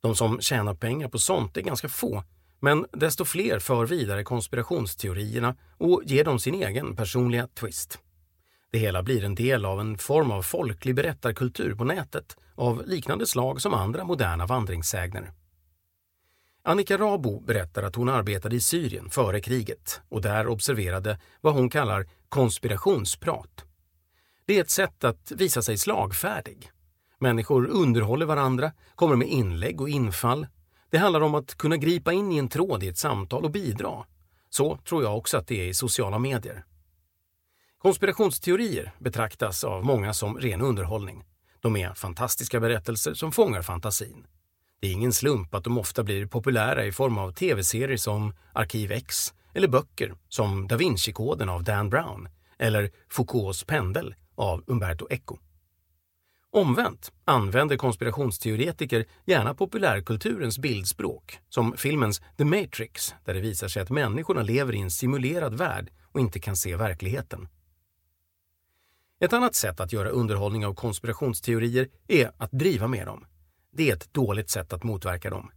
[0.00, 2.24] De som tjänar pengar på sånt är ganska få,
[2.60, 7.98] men desto fler för vidare konspirationsteorierna och ger dem sin egen personliga twist.
[8.70, 13.26] Det hela blir en del av en form av folklig berättarkultur på nätet av liknande
[13.26, 15.32] slag som andra moderna vandringssägner.
[16.62, 21.70] Annika Rabo berättar att hon arbetade i Syrien före kriget och där observerade vad hon
[21.70, 23.64] kallar konspirationsprat.
[24.44, 26.70] Det är ett sätt att visa sig slagfärdig,
[27.22, 30.46] Människor underhåller varandra, kommer med inlägg och infall.
[30.90, 34.04] Det handlar om att kunna gripa in i en tråd i ett samtal och bidra.
[34.50, 36.64] Så tror jag också att det är i sociala medier.
[37.78, 41.24] Konspirationsteorier betraktas av många som ren underhållning.
[41.60, 44.26] De är fantastiska berättelser som fångar fantasin.
[44.80, 48.92] Det är ingen slump att de ofta blir populära i form av tv-serier som Arkiv
[48.92, 52.28] X eller böcker som Da Vinci-koden av Dan Brown
[52.58, 55.38] eller Foucaults pendel av Umberto Eco.
[56.52, 63.90] Omvänt använder konspirationsteoretiker gärna populärkulturens bildspråk, som filmens The Matrix, där det visar sig att
[63.90, 67.48] människorna lever i en simulerad värld och inte kan se verkligheten.
[69.20, 73.26] Ett annat sätt att göra underhållning av konspirationsteorier är att driva med dem.
[73.72, 75.50] Det är ett dåligt sätt att motverka dem.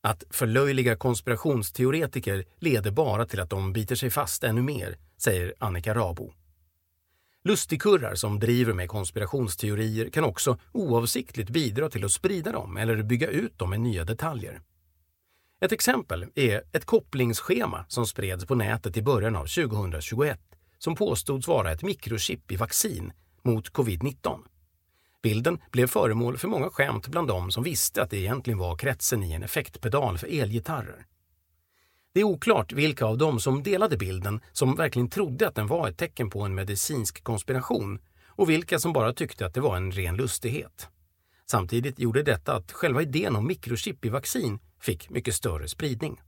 [0.00, 5.94] Att förlöjliga konspirationsteoretiker leder bara till att de biter sig fast ännu mer, säger Annika
[5.94, 6.32] Rabo.
[7.48, 13.28] Lustigkurrar som driver med konspirationsteorier kan också oavsiktligt bidra till att sprida dem eller bygga
[13.28, 14.60] ut dem med nya detaljer.
[15.60, 20.40] Ett exempel är ett kopplingsschema som spreds på nätet i början av 2021
[20.78, 24.40] som påstods vara ett mikrochip i vaccin mot covid-19.
[25.22, 29.22] Bilden blev föremål för många skämt bland de som visste att det egentligen var kretsen
[29.22, 31.06] i en effektpedal för elgitarrer.
[32.14, 35.88] Det är oklart vilka av dem som delade bilden som verkligen trodde att den var
[35.88, 39.92] ett tecken på en medicinsk konspiration och vilka som bara tyckte att det var en
[39.92, 40.88] ren lustighet.
[41.46, 46.20] Samtidigt gjorde detta att själva idén om mikrochip i vaccin fick mycket större spridning.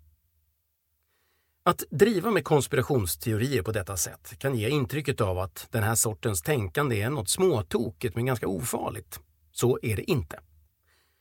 [1.62, 6.42] Att driva med konspirationsteorier på detta sätt kan ge intrycket av att den här sortens
[6.42, 9.20] tänkande är något småtokigt men ganska ofarligt.
[9.53, 10.40] Så är det inte.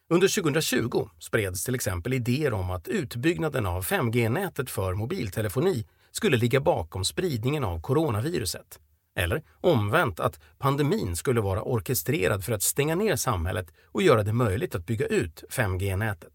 [0.09, 6.59] Under 2020 spreds till exempel idéer om att utbyggnaden av 5G-nätet för mobiltelefoni skulle ligga
[6.59, 8.79] bakom spridningen av coronaviruset.
[9.15, 14.33] Eller omvänt att pandemin skulle vara orkestrerad för att stänga ner samhället och göra det
[14.33, 16.33] möjligt att bygga ut 5G-nätet.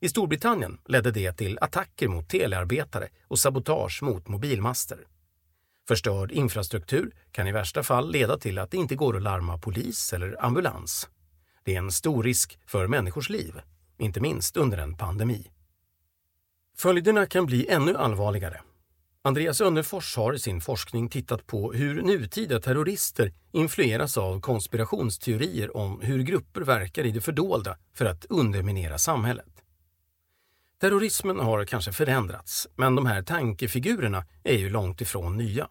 [0.00, 4.98] I Storbritannien ledde det till attacker mot telearbetare och sabotage mot mobilmaster.
[5.88, 10.12] Förstörd infrastruktur kan i värsta fall leda till att det inte går att larma polis
[10.12, 11.08] eller ambulans.
[11.64, 13.60] Det är en stor risk för människors liv,
[13.98, 15.50] inte minst under en pandemi.
[16.76, 18.60] Följderna kan bli ännu allvarligare.
[19.24, 26.00] Andreas Önnerfors har i sin forskning tittat på hur nutida terrorister influeras av konspirationsteorier om
[26.00, 29.46] hur grupper verkar i det fördolda för att underminera samhället.
[30.80, 35.68] Terrorismen har kanske förändrats, men de här tankefigurerna är ju långt ifrån nya.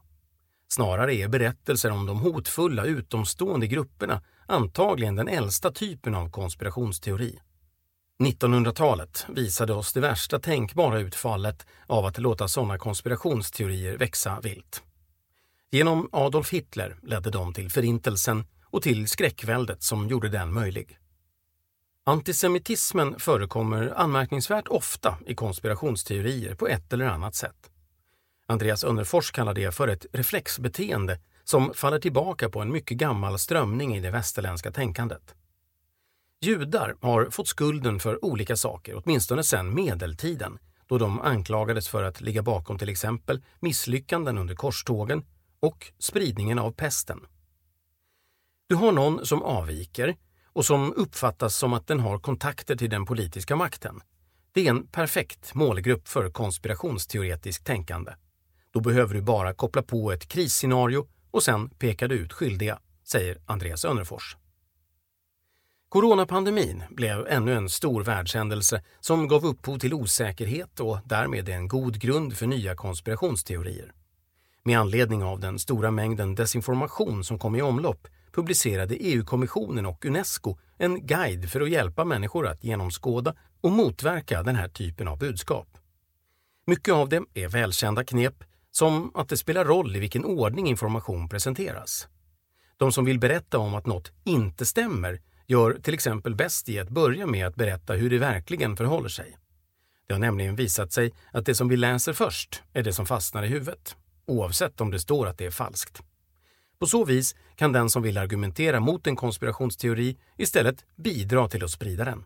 [0.74, 7.40] Snarare är berättelser om de hotfulla utomstående grupperna antagligen den äldsta typen av konspirationsteori.
[8.24, 14.84] 1900-talet visade oss det värsta tänkbara utfallet av att låta sådana konspirationsteorier växa vilt.
[15.72, 20.98] Genom Adolf Hitler ledde de till Förintelsen och till skräckväldet som gjorde den möjlig.
[22.04, 27.71] Antisemitismen förekommer anmärkningsvärt ofta i konspirationsteorier på ett eller annat sätt.
[28.52, 33.96] Andreas Önnerfors kallar det för ett reflexbeteende som faller tillbaka på en mycket gammal strömning
[33.96, 35.36] i det västerländska tänkandet.
[36.42, 42.22] Judar har fått skulden för olika saker, åtminstone sedan medeltiden, då de anklagades för att
[42.22, 45.26] ligga bakom till exempel misslyckanden under korstågen
[45.60, 47.20] och spridningen av pesten.
[48.68, 53.06] Du har någon som avviker och som uppfattas som att den har kontakter till den
[53.06, 54.02] politiska makten.
[54.54, 58.12] Det är en perfekt målgrupp för konspirationsteoretiskt tänkande.
[58.74, 63.38] Då behöver du bara koppla på ett krisscenario och sen pekar du ut skyldiga, säger
[63.46, 64.38] Andreas Önnerfors.
[65.90, 72.00] Coronapandemin blev ännu en stor världshändelse som gav upphov till osäkerhet och därmed en god
[72.00, 73.92] grund för nya konspirationsteorier.
[74.64, 80.58] Med anledning av den stora mängden desinformation som kom i omlopp publicerade EU-kommissionen och Unesco
[80.78, 85.78] en guide för att hjälpa människor att genomskåda och motverka den här typen av budskap.
[86.66, 91.30] Mycket av det är välkända knep, som att det spelar roll i vilken ordning information
[91.30, 92.08] presenteras.
[92.78, 96.90] De som vill berätta om att något inte stämmer gör till exempel bäst i att
[96.90, 99.38] börja med att berätta hur det verkligen förhåller sig.
[100.08, 103.44] Det har nämligen visat sig att det som vi läser först är det som fastnar
[103.44, 106.02] i huvudet, oavsett om det står att det är falskt.
[106.80, 111.72] På så vis kan den som vill argumentera mot en konspirationsteori istället bidra till att
[111.72, 112.24] sprida den.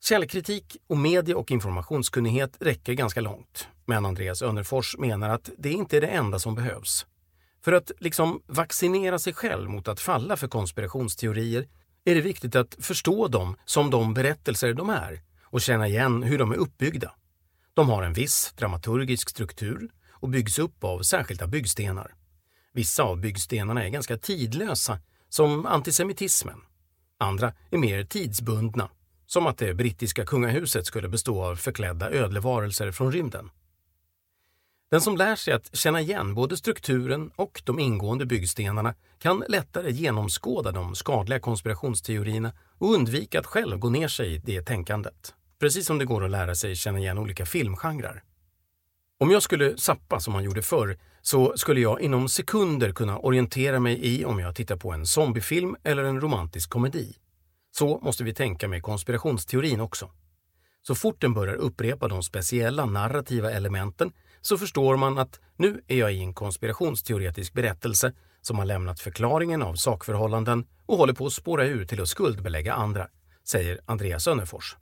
[0.00, 5.96] Källkritik och medie och informationskunnighet räcker ganska långt, men Andreas Önnerfors menar att det inte
[5.96, 7.06] är det enda som behövs.
[7.64, 11.68] För att liksom vaccinera sig själv mot att falla för konspirationsteorier
[12.04, 16.38] är det viktigt att förstå dem som de berättelser de är och känna igen hur
[16.38, 17.12] de är uppbyggda.
[17.74, 22.14] De har en viss dramaturgisk struktur och byggs upp av särskilda byggstenar.
[22.72, 26.60] Vissa av byggstenarna är ganska tidlösa, som antisemitismen.
[27.18, 28.90] Andra är mer tidsbundna,
[29.28, 33.50] som att det brittiska kungahuset skulle bestå av förklädda ödlevarelser från rymden.
[34.90, 39.90] Den som lär sig att känna igen både strukturen och de ingående byggstenarna kan lättare
[39.90, 45.34] genomskåda de skadliga konspirationsteorierna och undvika att själv gå ner sig i det tänkandet.
[45.60, 48.22] Precis som det går att lära sig känna igen olika filmgenrer.
[49.20, 53.80] Om jag skulle sappa som man gjorde förr så skulle jag inom sekunder kunna orientera
[53.80, 57.16] mig i om jag tittar på en zombiefilm eller en romantisk komedi.
[57.78, 60.10] Så måste vi tänka med konspirationsteorin också.
[60.82, 65.96] Så fort den börjar upprepa de speciella narrativa elementen så förstår man att nu är
[65.96, 71.32] jag i en konspirationsteoretisk berättelse som har lämnat förklaringen av sakförhållanden och håller på att
[71.32, 73.08] spåra ur till att skuldbelägga andra,
[73.48, 74.76] säger Andreas Önnerfors.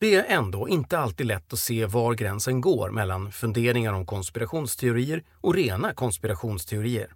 [0.00, 5.24] Det är ändå inte alltid lätt att se var gränsen går mellan funderingar om konspirationsteorier
[5.40, 7.14] och rena konspirationsteorier.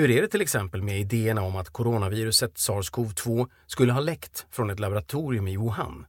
[0.00, 4.70] Hur är det till exempel med idéerna om att coronaviruset sars-cov-2 skulle ha läckt från
[4.70, 6.06] ett laboratorium i Wuhan?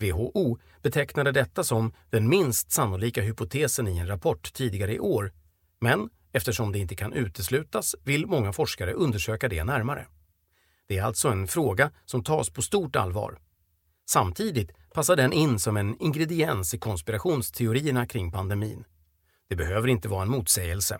[0.00, 5.32] WHO betecknade detta som den minst sannolika hypotesen i en rapport tidigare i år,
[5.80, 10.06] men eftersom det inte kan uteslutas vill många forskare undersöka det närmare.
[10.88, 13.38] Det är alltså en fråga som tas på stort allvar.
[14.10, 18.84] Samtidigt passar den in som en ingrediens i konspirationsteorierna kring pandemin.
[19.48, 20.98] Det behöver inte vara en motsägelse.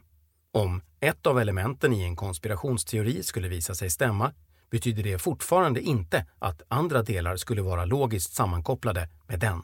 [0.55, 4.32] Om ett av elementen i en konspirationsteori skulle visa sig stämma
[4.70, 9.62] betyder det fortfarande inte att andra delar skulle vara logiskt sammankopplade med den.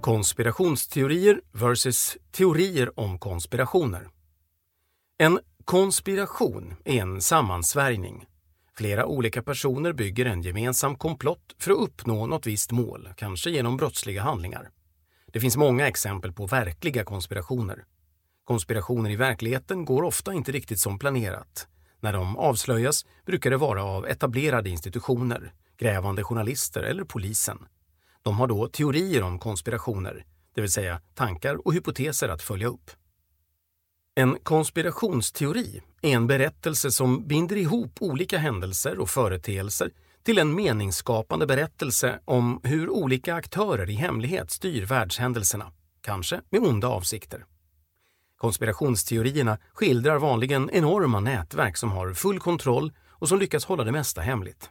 [0.00, 4.08] Konspirationsteorier versus teorier om konspirationer.
[5.18, 8.24] En konspiration är en sammansvärjning.
[8.76, 13.76] Flera olika personer bygger en gemensam komplott för att uppnå något visst mål, kanske genom
[13.76, 14.70] brottsliga handlingar.
[15.26, 17.84] Det finns många exempel på verkliga konspirationer.
[18.46, 21.68] Konspirationer i verkligheten går ofta inte riktigt som planerat.
[22.00, 27.58] När de avslöjas brukar det vara av etablerade institutioner, grävande journalister eller polisen.
[28.22, 30.24] De har då teorier om konspirationer,
[30.54, 32.90] det vill säga tankar och hypoteser att följa upp.
[34.14, 39.90] En konspirationsteori är en berättelse som binder ihop olika händelser och företeelser
[40.22, 46.88] till en meningsskapande berättelse om hur olika aktörer i hemlighet styr världshändelserna, kanske med onda
[46.88, 47.44] avsikter.
[48.36, 54.20] Konspirationsteorierna skildrar vanligen enorma nätverk som har full kontroll och som lyckas hålla det mesta
[54.20, 54.70] hemligt.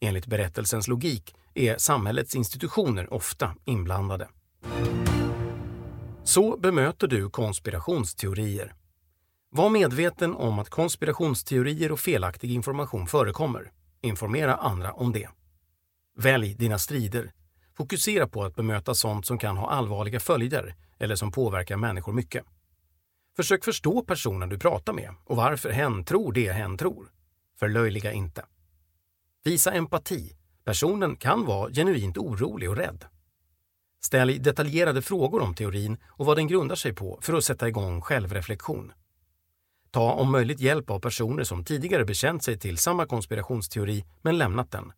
[0.00, 4.28] Enligt berättelsens logik är samhällets institutioner ofta inblandade.
[6.24, 8.74] Så bemöter du konspirationsteorier.
[9.50, 13.72] Var medveten om att konspirationsteorier och felaktig information förekommer.
[14.00, 15.28] Informera andra om det.
[16.18, 17.32] Välj dina strider.
[17.76, 22.44] Fokusera på att bemöta sånt som kan ha allvarliga följder eller som påverkar människor mycket.
[23.36, 27.12] Försök förstå personen du pratar med och varför hen tror det hen tror.
[27.58, 28.44] Förlöjliga inte.
[29.44, 30.36] Visa empati.
[30.64, 33.04] Personen kan vara genuint orolig och rädd.
[34.00, 38.00] Ställ detaljerade frågor om teorin och vad den grundar sig på för att sätta igång
[38.00, 38.92] självreflektion.
[39.90, 44.70] Ta om möjligt hjälp av personer som tidigare bekänt sig till samma konspirationsteori men lämnat
[44.70, 44.92] den.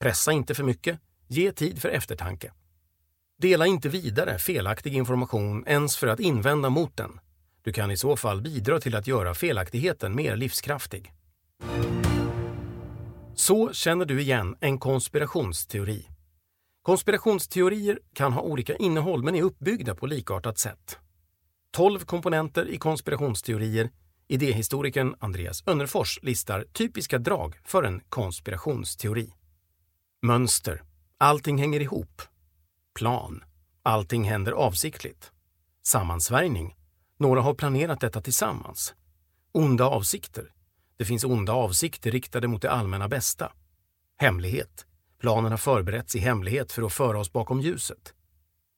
[0.00, 2.52] Pressa inte för mycket, ge tid för eftertanke.
[3.38, 7.20] Dela inte vidare felaktig information ens för att invända mot den.
[7.68, 11.12] Du kan i så fall bidra till att göra felaktigheten mer livskraftig.
[13.34, 16.08] Så känner du igen en konspirationsteori.
[16.82, 20.98] Konspirationsteorier kan ha olika innehåll men är uppbyggda på likartat sätt.
[21.70, 23.90] 12 komponenter i konspirationsteorier.
[24.28, 29.32] Idéhistorikern Andreas Önnerfors listar typiska drag för en konspirationsteori.
[30.22, 30.82] Mönster.
[31.18, 32.22] Allting hänger ihop.
[32.94, 33.44] Plan.
[33.82, 35.32] Allting händer avsiktligt.
[35.82, 36.77] Sammansvärjning.
[37.20, 38.94] Några har planerat detta tillsammans.
[39.52, 40.52] Onda avsikter.
[40.96, 43.52] Det finns onda avsikter riktade mot det allmänna bästa.
[44.16, 44.86] Hemlighet.
[45.20, 48.14] Planen har förberetts i hemlighet för att föra oss bakom ljuset.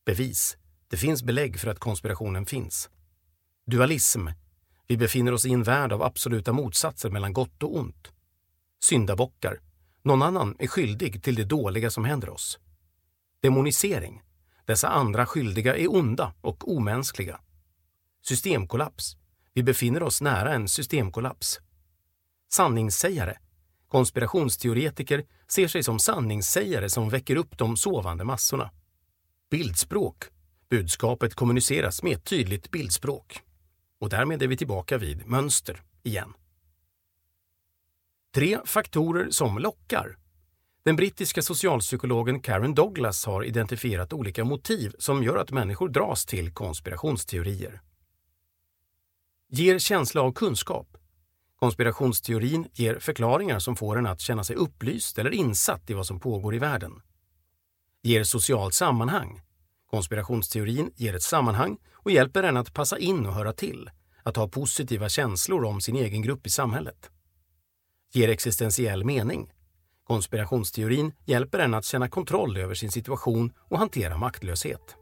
[0.07, 0.57] Bevis.
[0.89, 2.91] Det finns belägg för att konspirationen finns.
[3.67, 4.29] Dualism.
[4.87, 8.13] Vi befinner oss i en värld av absoluta motsatser mellan gott och ont.
[8.83, 9.61] Syndabockar.
[10.03, 12.59] Någon annan är skyldig till det dåliga som händer oss.
[13.41, 14.23] Demonisering.
[14.65, 17.41] Dessa andra skyldiga är onda och omänskliga.
[18.23, 19.17] Systemkollaps.
[19.55, 21.61] Vi befinner oss nära en systemkollaps.
[22.53, 23.37] Sanningssägare.
[23.89, 28.71] Konspirationsteoretiker ser sig som sanningssägare som väcker upp de sovande massorna.
[29.51, 30.25] Bildspråk.
[30.71, 33.41] Budskapet kommuniceras med ett tydligt bildspråk.
[33.99, 36.33] Och därmed är vi tillbaka vid mönster igen.
[38.35, 40.17] Tre faktorer som lockar.
[40.83, 46.53] Den brittiska socialpsykologen Karen Douglas har identifierat olika motiv som gör att människor dras till
[46.53, 47.81] konspirationsteorier.
[49.53, 50.97] Ger känsla av kunskap.
[51.57, 56.21] Konspirationsteorin ger förklaringar som får en att känna sig upplyst eller insatt i vad som
[56.21, 56.93] pågår i världen.
[58.03, 59.41] Ger socialt sammanhang.
[59.91, 63.91] Konspirationsteorin ger ett sammanhang och hjälper en att passa in och höra till,
[64.23, 67.11] att ha positiva känslor om sin egen grupp i samhället.
[68.13, 69.53] Ger existentiell mening.
[70.05, 74.97] Konspirationsteorin hjälper en att känna kontroll över sin situation och hantera maktlöshet.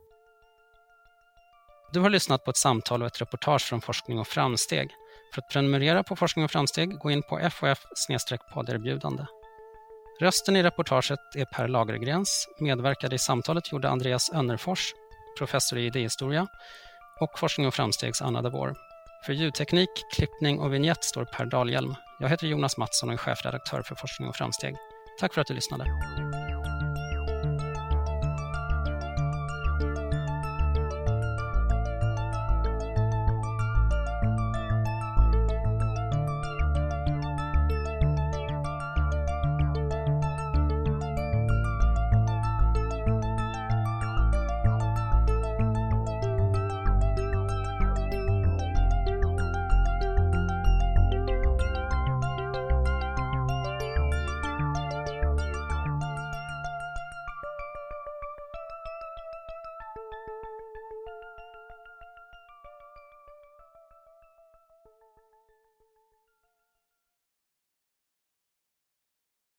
[1.93, 4.91] Du har lyssnat på ett samtal och ett reportage från Forskning och framsteg.
[5.35, 7.79] För att prenumerera på Forskning och framsteg, gå in på FOF
[8.55, 9.27] podderbjudande.
[10.21, 12.49] Rösten i reportaget är Per Lagergrens.
[12.61, 14.95] Medverkade i samtalet gjorde Andreas Önnerfors,
[15.39, 16.47] professor i idéhistoria,
[17.21, 18.75] och Forskning och framstegs Anna Davor.
[19.27, 21.95] För ljudteknik, klippning och vignett står Per Dahlhjelm.
[22.19, 24.77] Jag heter Jonas Mattsson och är chefredaktör för Forskning och framsteg.
[25.21, 25.85] Tack för att du lyssnade.